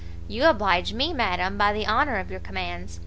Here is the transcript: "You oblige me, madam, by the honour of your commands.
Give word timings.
"You 0.27 0.45
oblige 0.45 0.93
me, 0.93 1.13
madam, 1.13 1.59
by 1.59 1.73
the 1.73 1.85
honour 1.85 2.17
of 2.17 2.31
your 2.31 2.39
commands. 2.39 2.99